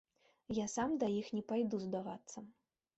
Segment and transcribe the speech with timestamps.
[0.59, 2.49] Я сам да іх не пайду здавацца.